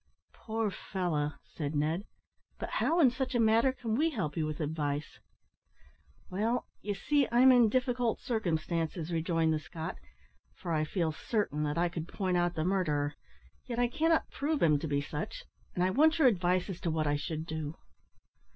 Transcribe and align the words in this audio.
"Poor 0.33 0.71
fellow!" 0.71 1.33
said 1.43 1.75
Ned; 1.75 2.05
"but 2.57 2.71
how, 2.71 2.99
in 2.99 3.11
such 3.11 3.35
a 3.35 3.39
matter, 3.39 3.71
can 3.71 3.93
we 3.93 4.09
help 4.09 4.35
you 4.35 4.47
with 4.47 4.59
advice?" 4.59 5.19
"Well, 6.31 6.65
you 6.81 6.95
see 6.95 7.27
I'm 7.31 7.51
in 7.51 7.69
difficult 7.69 8.19
circumstances," 8.19 9.11
rejoined 9.11 9.53
the 9.53 9.59
Scot, 9.59 9.97
"for 10.55 10.71
I 10.71 10.85
feel 10.85 11.11
certain 11.11 11.61
that 11.65 11.77
I 11.77 11.87
could 11.87 12.07
point 12.07 12.35
out 12.35 12.55
the 12.55 12.63
murderer, 12.65 13.13
yet 13.67 13.77
I 13.77 13.87
cannot 13.87 14.31
prove 14.31 14.63
him 14.63 14.79
to 14.79 14.87
be 14.87 15.01
such, 15.01 15.45
and 15.75 15.83
I 15.83 15.91
want 15.91 16.17
your 16.17 16.27
advice 16.27 16.67
as 16.67 16.81
to 16.81 16.89
what 16.89 17.05
I 17.05 17.15
should 17.15 17.45
do." 17.45 17.75